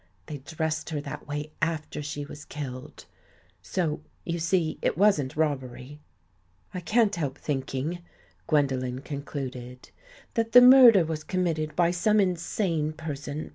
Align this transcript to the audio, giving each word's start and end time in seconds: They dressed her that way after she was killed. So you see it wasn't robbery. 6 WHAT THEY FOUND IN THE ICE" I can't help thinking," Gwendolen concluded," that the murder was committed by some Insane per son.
They 0.25 0.39
dressed 0.39 0.89
her 0.89 0.99
that 1.01 1.27
way 1.27 1.51
after 1.61 2.01
she 2.01 2.25
was 2.25 2.43
killed. 2.43 3.05
So 3.61 4.01
you 4.25 4.39
see 4.39 4.79
it 4.81 4.97
wasn't 4.97 5.35
robbery. 5.37 5.99
6 6.73 6.73
WHAT 6.73 6.73
THEY 6.73 6.73
FOUND 6.73 6.73
IN 6.73 6.73
THE 6.73 6.73
ICE" 6.73 6.73
I 6.73 6.81
can't 7.05 7.15
help 7.17 7.37
thinking," 7.37 7.99
Gwendolen 8.47 9.01
concluded," 9.01 9.91
that 10.33 10.53
the 10.53 10.61
murder 10.61 11.05
was 11.05 11.23
committed 11.23 11.75
by 11.75 11.91
some 11.91 12.19
Insane 12.19 12.93
per 12.93 13.13
son. 13.13 13.49